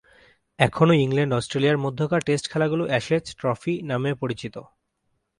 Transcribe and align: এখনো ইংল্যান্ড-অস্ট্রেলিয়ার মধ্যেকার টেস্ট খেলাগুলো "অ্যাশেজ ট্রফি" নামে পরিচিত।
এখনো 0.59 0.93
ইংল্যান্ড-অস্ট্রেলিয়ার 0.95 1.77
মধ্যেকার 1.77 2.21
টেস্ট 2.21 2.45
খেলাগুলো 2.51 2.83
"অ্যাশেজ 2.85 3.25
ট্রফি" 3.35 3.73
নামে 3.81 4.11
পরিচিত। 4.13 4.55